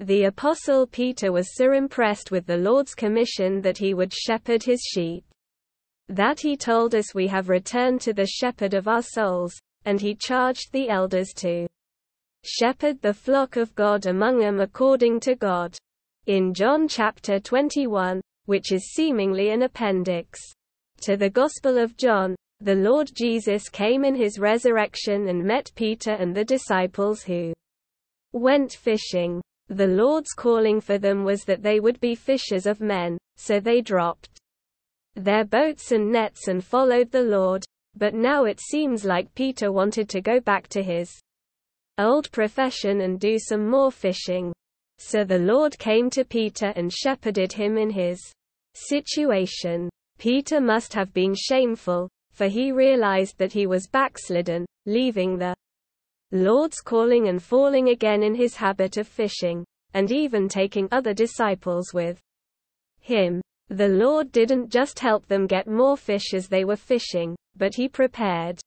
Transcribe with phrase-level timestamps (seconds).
[0.00, 4.80] The Apostle Peter was so impressed with the Lord's commission that he would shepherd his
[4.80, 5.24] sheep.
[6.08, 10.14] That he told us we have returned to the shepherd of our souls, and he
[10.14, 11.66] charged the elders to
[12.44, 15.76] shepherd the flock of God among them according to God.
[16.26, 20.38] In John chapter 21, which is seemingly an appendix
[21.00, 26.12] to the Gospel of John, the Lord Jesus came in his resurrection and met Peter
[26.12, 27.52] and the disciples who
[28.32, 29.42] went fishing.
[29.68, 33.80] The Lord's calling for them was that they would be fishers of men, so they
[33.82, 34.30] dropped
[35.14, 37.64] their boats and nets and followed the Lord.
[37.94, 41.10] But now it seems like Peter wanted to go back to his
[41.98, 44.52] old profession and do some more fishing.
[44.98, 48.20] So the Lord came to Peter and shepherded him in his
[48.74, 49.90] situation.
[50.18, 55.54] Peter must have been shameful, for he realized that he was backslidden, leaving the
[56.30, 59.64] Lord's calling and falling again in his habit of fishing,
[59.94, 62.20] and even taking other disciples with
[63.00, 63.40] him.
[63.68, 67.88] The Lord didn't just help them get more fish as they were fishing, but he
[67.88, 68.60] prepared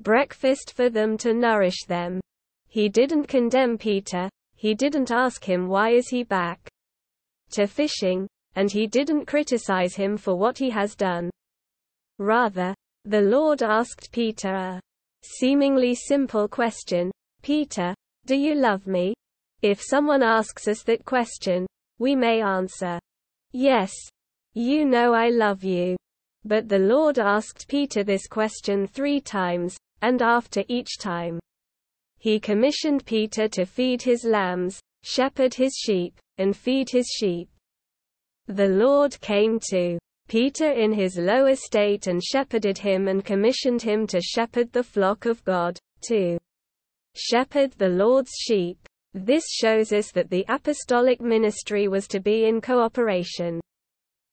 [0.00, 2.20] breakfast for them to nourish them.
[2.68, 6.68] He didn't condemn Peter, he didn't ask him why is he back
[7.50, 11.30] to fishing, and he didn't criticize him for what he has done.
[12.18, 14.80] Rather, the Lord asked Peter a
[15.22, 17.10] Seemingly simple question,
[17.42, 17.94] Peter,
[18.26, 19.14] do you love me?
[19.62, 21.66] If someone asks us that question,
[21.98, 22.98] we may answer,
[23.52, 23.92] Yes.
[24.54, 25.96] You know I love you.
[26.44, 31.38] But the Lord asked Peter this question three times, and after each time,
[32.18, 37.48] he commissioned Peter to feed his lambs, shepherd his sheep, and feed his sheep.
[38.46, 44.06] The Lord came to Peter in his low estate and shepherded him and commissioned him
[44.06, 46.38] to shepherd the flock of God, to
[47.16, 48.78] shepherd the Lord's sheep.
[49.14, 53.58] This shows us that the apostolic ministry was to be in cooperation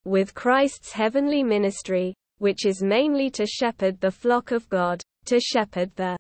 [0.04, 5.96] with Christ's heavenly ministry, which is mainly to shepherd the flock of God, to shepherd
[5.96, 6.18] the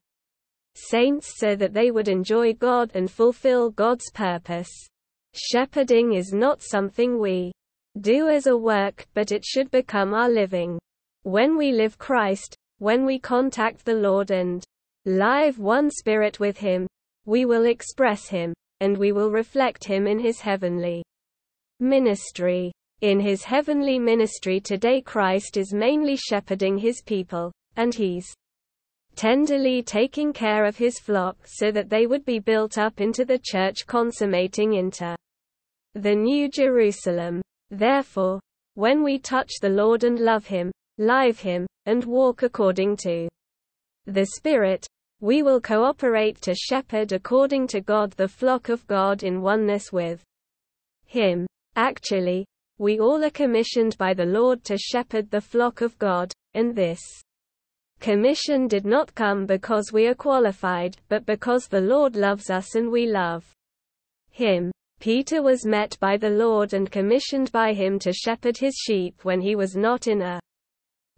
[0.73, 4.71] saints so that they would enjoy God and fulfill God's purpose.
[5.33, 7.51] Shepherding is not something we
[7.99, 10.77] do as a work, but it should become our living.
[11.23, 14.63] When we live Christ, when we contact the Lord and
[15.05, 16.87] live one spirit with Him,
[17.25, 21.03] we will express Him, and we will reflect Him in His heavenly
[21.79, 22.71] ministry.
[23.01, 28.25] In His heavenly ministry today, Christ is mainly shepherding His people, and He's
[29.15, 33.39] tenderly taking care of His flock so that they would be built up into the
[33.41, 35.15] church consummating into
[35.93, 37.41] the New Jerusalem.
[37.71, 38.39] Therefore,
[38.75, 43.27] when we touch the Lord and love Him, live Him, and walk according to
[44.05, 44.87] the Spirit,
[45.21, 50.23] we will cooperate to shepherd according to God the flock of God in oneness with
[51.05, 51.47] Him.
[51.75, 52.45] Actually,
[52.77, 57.01] we all are commissioned by the Lord to shepherd the flock of God, and this
[58.01, 62.91] commission did not come because we are qualified, but because the Lord loves us and
[62.91, 63.49] we love
[64.29, 64.71] Him.
[64.99, 69.41] Peter was met by the Lord and commissioned by him to shepherd his sheep when
[69.41, 70.39] he was not in a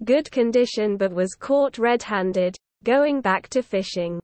[0.03, 4.19] good condition but was caught red-handed, going back to fishing.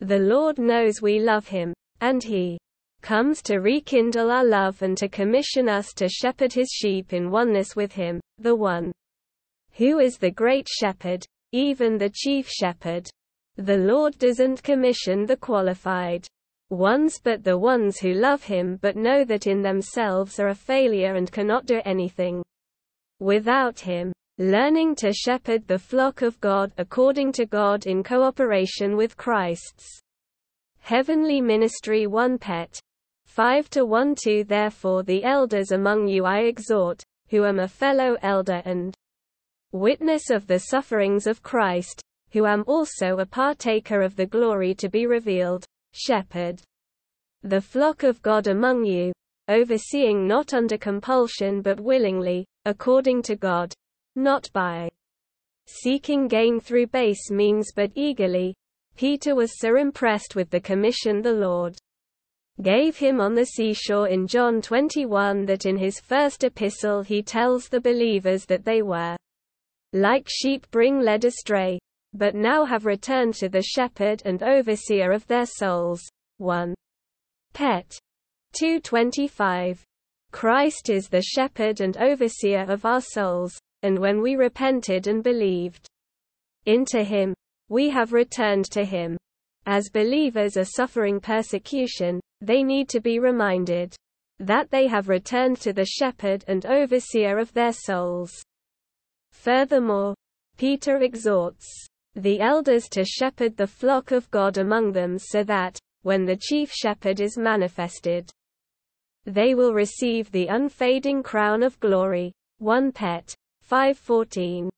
[0.00, 2.58] The Lord knows we love him, and he
[3.00, 7.76] comes to rekindle our love and to commission us to shepherd his sheep in oneness
[7.76, 8.92] with him, the one
[9.72, 13.08] who is the great shepherd, even the chief shepherd.
[13.56, 16.26] The Lord doesn't commission the qualified
[16.70, 21.14] ones but the ones who love him but know that in themselves are a failure
[21.14, 22.42] and cannot do anything
[23.20, 24.12] without him.
[24.38, 30.00] Learning to shepherd the flock of God according to God in cooperation with Christ's
[30.80, 32.78] heavenly ministry 1 Pet.
[33.24, 38.16] 5 to 1 2 Therefore the elders among you I exhort, who am a fellow
[38.22, 38.94] elder and
[39.72, 42.00] witness of the sufferings of Christ,
[42.30, 45.65] who am also a partaker of the glory to be revealed,
[45.96, 46.62] shepherd
[47.42, 49.12] the flock of God among you,
[49.48, 53.72] overseeing not under compulsion but willingly, according to God,
[54.16, 54.88] not by
[55.66, 58.54] seeking gain through base means but eagerly.
[58.96, 61.76] Peter was so impressed with the commission the Lord
[62.62, 67.68] gave him on the seashore in John 21 that in his first epistle he tells
[67.68, 69.16] the believers that they were
[69.92, 71.78] like sheep bring led astray,
[72.18, 76.02] but now have returned to the shepherd and overseer of their souls.
[76.38, 76.74] 1.
[77.52, 77.98] Pet.
[78.52, 79.82] 225.
[80.32, 85.86] Christ is the shepherd and overseer of our souls, and when we repented and believed
[86.64, 87.34] into him,
[87.68, 89.16] we have returned to him.
[89.66, 93.96] as believers are suffering persecution, they need to be reminded
[94.38, 98.32] that they have returned to the shepherd and overseer of their souls.
[99.32, 100.14] Furthermore,
[100.56, 106.24] Peter exhorts the elders to shepherd the flock of God among them so that, when
[106.24, 108.30] the chief shepherd is manifested,
[109.26, 112.32] they will receive the unfading crown of glory.
[112.58, 113.34] 1 Pet.
[113.60, 114.70] 514.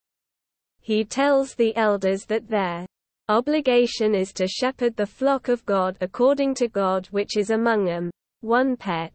[0.81, 2.87] He tells the elders that their
[3.29, 8.11] obligation is to shepherd the flock of God according to God which is among them.
[8.41, 9.13] 1 Pet.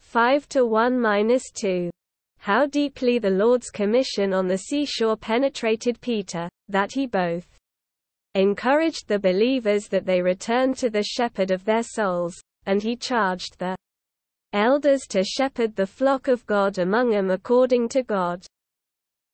[0.00, 1.90] 5 to 1 2.
[2.38, 7.46] How deeply the Lord's commission on the seashore penetrated Peter, that he both
[8.34, 13.58] encouraged the believers that they return to the shepherd of their souls, and he charged
[13.58, 13.76] the
[14.52, 18.46] elders to shepherd the flock of God among them according to God.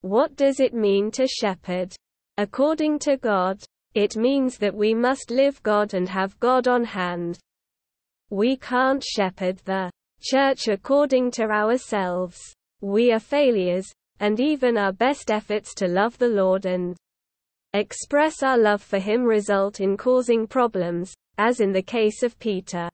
[0.00, 1.94] What does it mean to shepherd?
[2.36, 3.62] According to God,
[3.94, 7.38] it means that we must live God and have God on hand.
[8.30, 9.90] We can't shepherd the
[10.20, 12.40] church according to ourselves.
[12.84, 13.90] We are failures,
[14.20, 16.94] and even our best efforts to love the Lord and
[17.72, 22.90] express our love for Him result in causing problems, as in the case of Peter.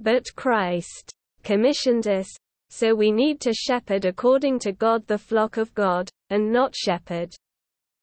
[0.00, 1.12] But Christ
[1.42, 2.26] commissioned us,
[2.70, 7.34] so we need to shepherd according to God the flock of God, and not shepherd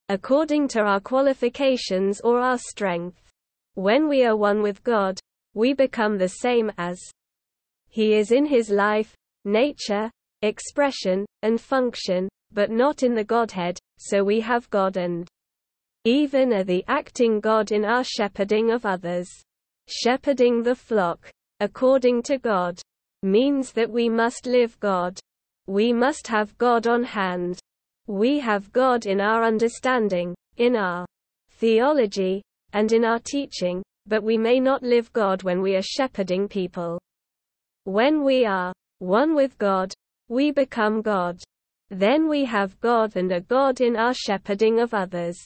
[0.08, 3.32] according to our qualifications or our strength.
[3.74, 5.20] When we are one with God,
[5.56, 7.02] we become the same as
[7.90, 14.24] He is in His life, nature, expression, and function, but not in the Godhead, so
[14.24, 15.28] we have God and
[16.04, 19.30] even are the acting God in our shepherding of others.
[19.88, 21.30] Shepherding the flock,
[21.60, 22.82] according to God,
[23.22, 25.20] means that we must live God.
[25.68, 27.60] We must have God on hand.
[28.08, 31.06] We have God in our understanding, in our
[31.52, 32.42] theology,
[32.74, 37.00] and in our teaching, but we may not live God when we are shepherding people.
[37.84, 39.94] When we are one with God,
[40.32, 41.38] we become God.
[41.90, 45.38] Then we have God and a God in our shepherding of others.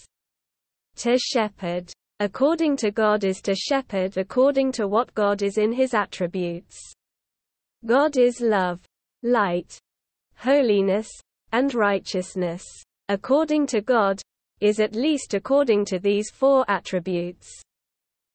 [0.98, 5.96] To shepherd, according to God, is to shepherd according to what God is in his
[5.96, 6.80] attributes.
[7.84, 8.80] God is love,
[9.24, 9.76] light,
[10.38, 11.10] holiness,
[11.52, 12.64] and righteousness.
[13.10, 14.22] According to God,
[14.60, 17.60] is at least according to these four attributes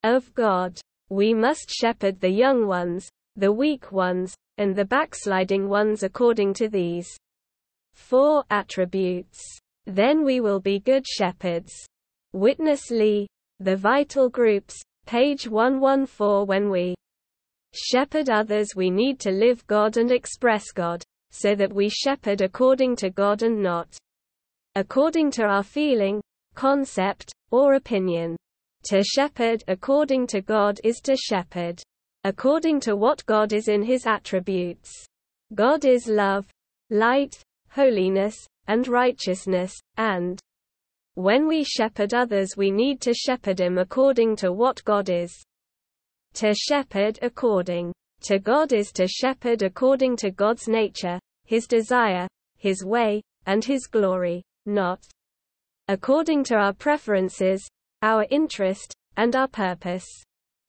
[0.03, 0.81] of God.
[1.09, 6.69] We must shepherd the young ones, the weak ones, and the backsliding ones according to
[6.69, 7.09] these
[7.95, 9.41] four attributes.
[9.87, 11.73] Then we will be good shepherds.
[12.31, 13.27] Witness Lee,
[13.59, 16.93] The Vital Groups, page 114 When we
[17.73, 22.97] shepherd others we need to live God and express God, so that we shepherd according
[22.97, 23.97] to God and not
[24.75, 26.21] according to our feeling,
[26.53, 28.37] concept, or opinion.
[28.83, 31.81] To shepherd according to God is to shepherd
[32.23, 34.91] according to what God is in his attributes.
[35.53, 36.47] God is love,
[36.89, 40.39] light, holiness, and righteousness, and
[41.15, 45.33] when we shepherd others we need to shepherd him according to what God is.
[46.35, 47.91] To shepherd according
[48.21, 52.27] to God is to shepherd according to God's nature, His desire,
[52.57, 55.03] His way, and His glory, not
[55.87, 57.67] according to our preferences,
[58.03, 60.07] our interest, and our purpose.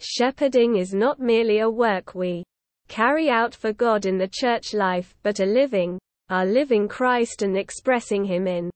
[0.05, 2.43] Shepherding is not merely a work we
[2.89, 5.97] carry out for God in the church life, but a living,
[6.29, 8.69] our living Christ and expressing Him in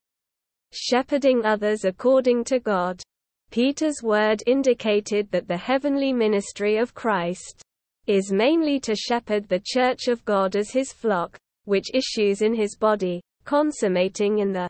[0.72, 3.02] shepherding others according to God.
[3.50, 7.60] Peter's word indicated that the heavenly ministry of Christ
[8.06, 12.76] is mainly to shepherd the church of God as his flock, which issues in his
[12.76, 14.68] body, consummating in the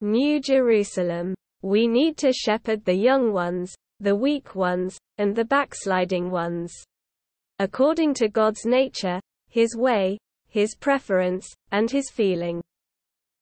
[0.00, 1.34] New Jerusalem.
[1.62, 6.74] We need to shepherd the young ones, the weak ones, and the backsliding ones.
[7.58, 10.18] According to God's nature, his way,
[10.48, 12.60] his preference, and his feeling.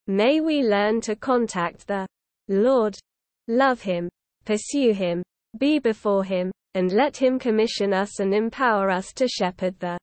[0.07, 2.07] May we learn to contact the
[2.49, 2.99] Lord,
[3.49, 4.09] love him,
[4.45, 5.23] pursue him,
[5.57, 9.99] be before him, and let him commission us and empower us to shepherd the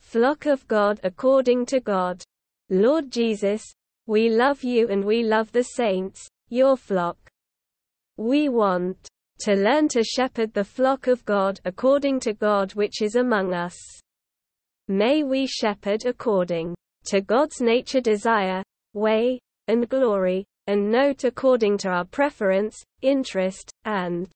[0.00, 2.22] flock of God according to God.
[2.70, 3.62] Lord Jesus,
[4.06, 7.18] we love you and we love the saints, your flock.
[8.16, 9.08] We want
[9.40, 13.76] to learn to shepherd the flock of God according to God which is among us.
[14.88, 16.74] May we shepherd according
[17.06, 18.62] to God's nature desire,
[18.92, 24.28] way, and glory, and note according to our preference, interest, and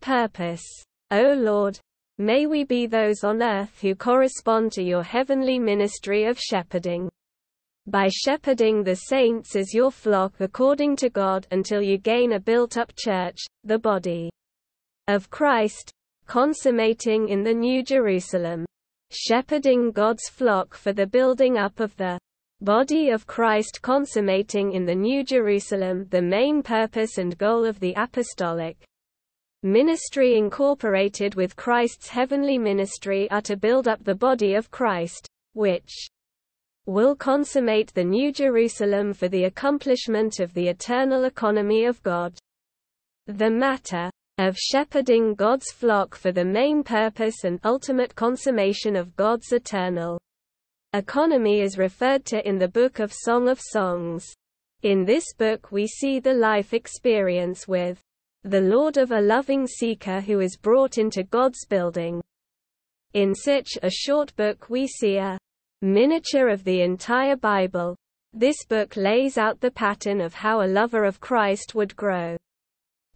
[0.00, 0.64] purpose.
[1.10, 1.78] O Lord,
[2.18, 7.10] may we be those on earth who correspond to your heavenly ministry of shepherding.
[7.86, 12.76] By shepherding the saints as your flock according to God until you gain a built
[12.76, 14.30] up church, the body
[15.08, 15.92] of Christ,
[16.26, 18.64] consummating in the New Jerusalem.
[19.10, 22.18] Shepherding God's flock for the building up of the
[22.60, 27.94] body of Christ consummating in the New Jerusalem the main purpose and goal of the
[27.96, 28.76] apostolic
[29.64, 36.08] ministry incorporated with Christ's heavenly ministry are to build up the body of Christ, which
[36.86, 42.36] will consummate the New Jerusalem for the accomplishment of the eternal economy of God.
[43.26, 49.52] The matter of shepherding God's flock for the main purpose and ultimate consummation of God's
[49.52, 50.20] eternal
[50.92, 54.26] economy is referred to in the Book of Song of Songs.
[54.82, 58.00] In this book we see the life experience with
[58.42, 62.20] the Lord of a loving seeker who is brought into God's building.
[63.14, 65.38] In such a short book we see a
[65.82, 67.96] miniature of the entire Bible.
[68.32, 72.36] This book lays out the pattern of how a lover of Christ would grow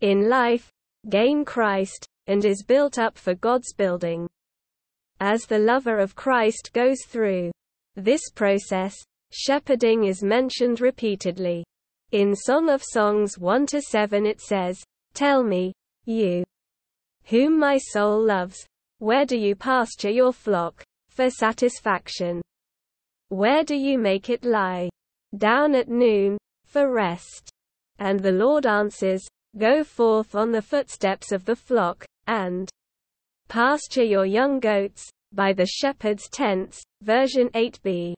[0.01, 0.69] in life,
[1.09, 4.29] gain Christ, and is built up for God's building.
[5.21, 7.53] As the lover of Christ goes through
[7.95, 8.95] this process,
[9.33, 11.65] shepherding is mentioned repeatedly.
[12.13, 14.83] In Song of Songs 1 to 7 it says,
[15.15, 15.73] Tell me,
[16.05, 16.45] you,
[17.25, 18.67] whom my soul loves,
[18.99, 22.43] where do you pasture your flock, for satisfaction?
[23.29, 24.89] Where do you make it lie?
[25.37, 27.51] Down at noon, for rest.
[27.99, 29.27] And the Lord answers,
[29.59, 32.69] Go forth on the footsteps of the flock, and
[33.49, 38.15] pasture your young goats, by the shepherd's tents, version 8b.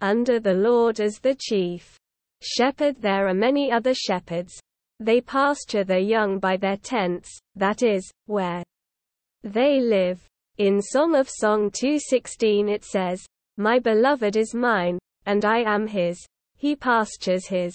[0.00, 1.96] Under the Lord as the chief
[2.42, 4.60] shepherd there are many other shepherds,
[4.98, 8.62] they pasture their young by their tents, that is, where
[9.42, 10.24] they live.
[10.58, 13.24] In Song of Song 2:16 it says,
[13.56, 16.18] "My beloved is mine, and I am his.
[16.56, 17.74] He pastures his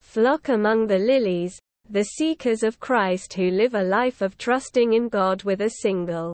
[0.00, 5.08] flock among the lilies." The seekers of Christ who live a life of trusting in
[5.08, 6.32] God with a single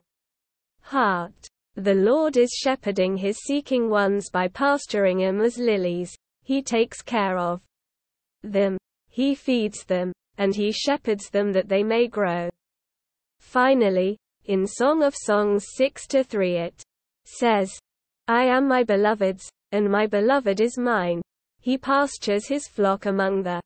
[0.81, 1.47] heart.
[1.75, 6.15] The Lord is shepherding his seeking ones by pasturing them as lilies.
[6.43, 7.61] He takes care of
[8.43, 8.77] them.
[9.09, 12.49] He feeds them, and he shepherds them that they may grow.
[13.39, 16.83] Finally, in Song of Songs 6 to 3 it
[17.25, 17.79] says,
[18.29, 21.21] I am my beloved's, and my beloved is mine.
[21.61, 23.61] He pastures his flock among the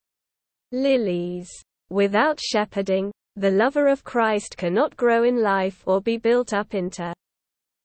[0.72, 1.50] lilies.
[1.90, 7.14] Without shepherding, the lover of Christ cannot grow in life or be built up into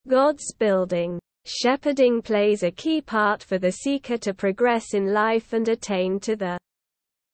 [0.06, 1.18] God's building.
[1.46, 6.36] Shepherding plays a key part for the seeker to progress in life and attain to
[6.36, 6.58] the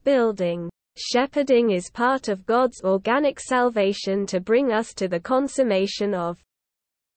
[0.05, 0.71] building.
[0.97, 6.39] Shepherding is part of God's organic salvation to bring us to the consummation of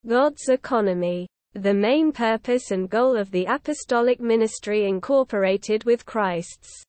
[0.08, 1.27] God's economy.
[1.56, 6.84] The main purpose and goal of the apostolic ministry incorporated with Christ's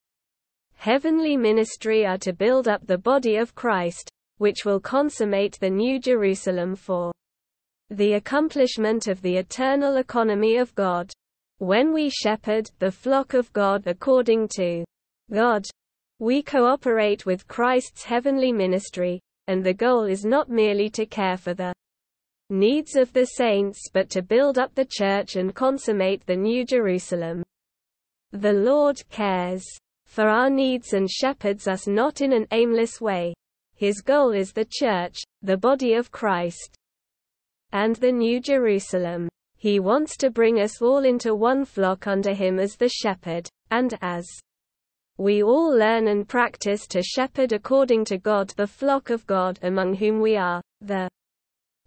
[0.75, 4.09] heavenly ministry are to build up the body of Christ,
[4.39, 7.13] which will consummate the New Jerusalem for
[7.91, 11.13] the accomplishment of the eternal economy of God.
[11.59, 14.83] When we shepherd the flock of God according to
[15.31, 15.65] God,
[16.19, 21.53] we cooperate with Christ's heavenly ministry, and the goal is not merely to care for
[21.53, 21.73] the
[22.49, 27.43] needs of the saints but to build up the church and consummate the New Jerusalem.
[28.31, 29.65] The Lord cares
[30.05, 33.33] for our needs and shepherds us not in an aimless way.
[33.75, 36.75] His goal is the church, the body of Christ,
[37.71, 39.29] and the New Jerusalem.
[39.57, 43.97] He wants to bring us all into one flock under him as the shepherd, and
[44.01, 44.25] as
[45.17, 49.95] we all learn and practice to shepherd according to God the flock of God among
[49.95, 50.61] whom we are.
[50.81, 51.09] The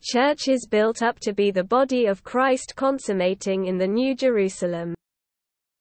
[0.02, 4.94] church is built up to be the body of Christ consummating in the New Jerusalem.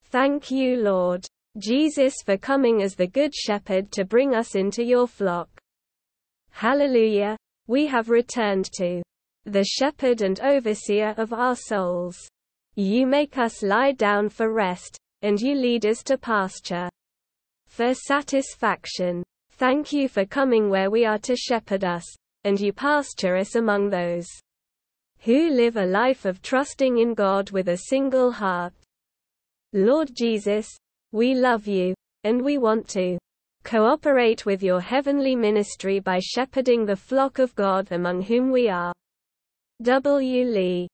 [0.05, 1.25] Thank you, Lord
[1.57, 5.49] Jesus, for coming as the Good Shepherd to bring us into your flock.
[6.51, 7.38] Hallelujah!
[7.67, 9.01] We have returned to
[9.45, 12.17] the shepherd and overseer of our souls.
[12.75, 16.89] You make us lie down for rest, and you lead us to pasture
[17.67, 19.23] for satisfaction.
[19.51, 22.05] Thank you for coming where we are to shepherd us,
[22.43, 24.27] and you pasture us among those
[25.22, 28.74] who live a life of trusting in God with a single heart.
[29.74, 30.69] Lord Jesus,
[31.12, 31.93] we love you,
[32.24, 33.17] and we want to
[33.63, 38.93] cooperate with your heavenly ministry by shepherding the flock of God among whom we are.
[39.81, 40.46] W.
[40.46, 40.88] Lee